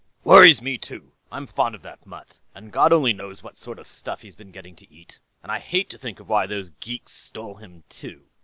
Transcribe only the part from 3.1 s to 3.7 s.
knows what